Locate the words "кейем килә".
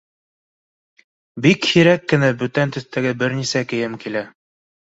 3.75-4.27